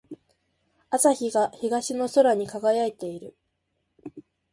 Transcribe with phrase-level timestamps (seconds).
[0.89, 3.35] 朝日が東の空に輝いている。